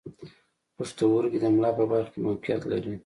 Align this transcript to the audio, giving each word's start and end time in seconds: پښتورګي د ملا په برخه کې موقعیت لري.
پښتورګي 0.75 1.39
د 1.43 1.45
ملا 1.55 1.69
په 1.77 1.83
برخه 1.91 2.09
کې 2.13 2.19
موقعیت 2.27 2.61
لري. 2.71 2.93